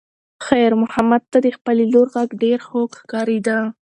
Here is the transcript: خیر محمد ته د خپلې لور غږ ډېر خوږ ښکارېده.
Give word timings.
خیر 0.45 0.71
محمد 0.81 1.23
ته 1.31 1.37
د 1.45 1.47
خپلې 1.57 1.83
لور 1.93 2.07
غږ 2.15 2.29
ډېر 2.43 2.59
خوږ 2.67 2.89
ښکارېده. 2.99 3.57